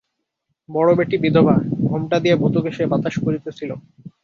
বড় 0.69 0.89
বেঁটি 0.95 1.17
বিধবা, 1.17 1.55
ঘোমটা 1.89 2.17
দিয়া 2.19 2.35
ভুতোকে 2.35 2.71
সে 2.71 2.83
বাতাস 2.91 3.15
করিতেছিল। 3.25 3.71